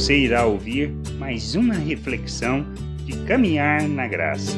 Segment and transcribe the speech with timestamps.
[0.00, 2.64] Você irá ouvir mais uma reflexão
[3.04, 4.56] de caminhar na graça.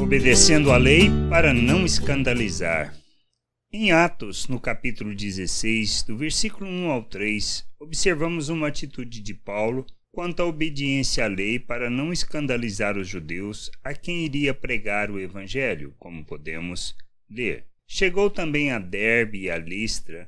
[0.00, 2.96] Obedecendo a lei para não escandalizar.
[3.70, 9.84] Em Atos, no capítulo 16, do versículo 1 ao 3, observamos uma atitude de Paulo
[10.10, 15.20] quanto à obediência à lei para não escandalizar os judeus a quem iria pregar o
[15.20, 16.96] evangelho, como podemos
[17.30, 17.66] ler.
[17.86, 20.26] Chegou também a Derbe e a Listra.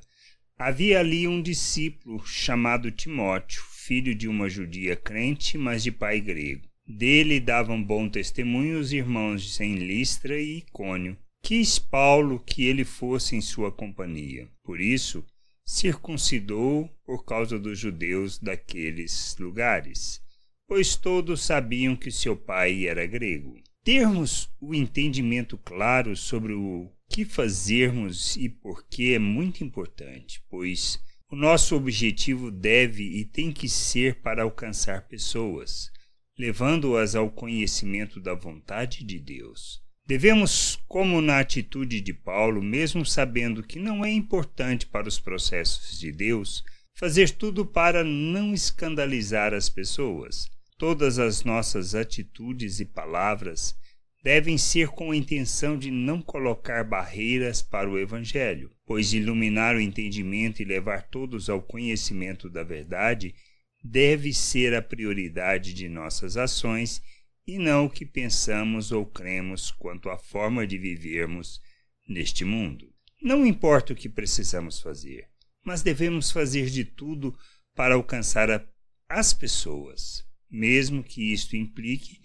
[0.59, 6.69] Havia ali um discípulo chamado Timóteo, filho de uma judia crente, mas de pai grego.
[6.87, 11.17] Dele davam bom testemunho os irmãos em Listra e Icônio.
[11.43, 14.49] Quis Paulo que ele fosse em sua companhia.
[14.63, 15.25] Por isso,
[15.65, 20.21] circuncidou por causa dos judeus daqueles lugares,
[20.67, 23.57] pois todos sabiam que seu pai era grego.
[23.83, 30.99] Termos o entendimento claro sobre o que fazermos e por que é muito importante, pois
[31.31, 35.89] o nosso objetivo deve e tem que ser para alcançar pessoas,
[36.37, 39.81] levando-as ao conhecimento da vontade de Deus.
[40.05, 46.01] Devemos, como na atitude de Paulo, mesmo sabendo que não é importante para os processos
[46.01, 46.65] de Deus,
[46.99, 50.51] fazer tudo para não escandalizar as pessoas.
[50.77, 53.77] Todas as nossas atitudes e palavras
[54.23, 59.81] devem ser com a intenção de não colocar barreiras para o Evangelho, pois iluminar o
[59.81, 63.35] entendimento e levar todos ao conhecimento da verdade
[63.83, 67.03] deve ser a prioridade de nossas ações
[67.47, 71.61] e não o que pensamos ou cremos quanto à forma de vivermos
[72.07, 72.93] neste mundo.
[73.23, 75.29] Não importa o que precisamos fazer,
[75.65, 77.37] mas devemos fazer de tudo
[77.75, 78.63] para alcançar a,
[79.09, 82.21] as pessoas, mesmo que isto implique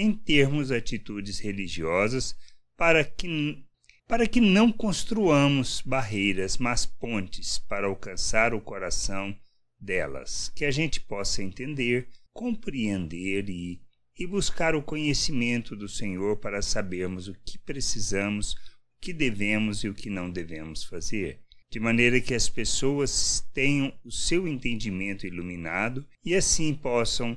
[0.00, 2.36] em termos atitudes religiosas
[2.76, 3.64] para que,
[4.06, 9.36] para que não construamos barreiras, mas pontes para alcançar o coração
[9.78, 13.80] delas, que a gente possa entender, compreender e,
[14.18, 18.56] e buscar o conhecimento do Senhor para sabermos o que precisamos, o
[19.00, 21.40] que devemos e o que não devemos fazer.
[21.70, 27.36] De maneira que as pessoas tenham o seu entendimento iluminado e assim possam